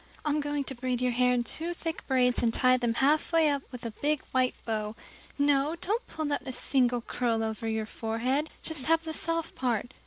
[0.25, 3.61] I'm going to braid your hair in two thick braids, and tie them halfway up
[3.71, 4.95] with big white bows
[5.37, 9.91] no, don't pull out a single curl over your forehead just have the soft part.